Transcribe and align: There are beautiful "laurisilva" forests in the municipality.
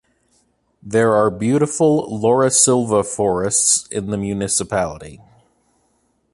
There 0.81 1.13
are 1.13 1.29
beautiful 1.29 2.09
"laurisilva" 2.19 3.05
forests 3.05 3.85
in 3.91 4.07
the 4.09 4.17
municipality. 4.17 5.21